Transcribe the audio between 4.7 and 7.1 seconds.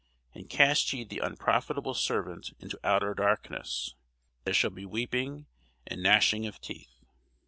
be weeping and gnashing of teeth.